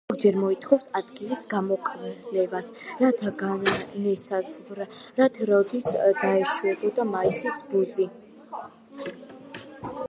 ზოგჯერ 0.11 0.37
მოითხოვდა 0.43 0.99
ადგილის 1.01 1.41
გამოკვლევას, 1.51 2.71
რათა 3.03 3.33
განესაზღვრათ, 3.43 5.39
როდის 5.51 5.93
დაეშვებოდა 6.23 7.09
მაისის 7.13 7.63
ბუზი. 7.75 8.11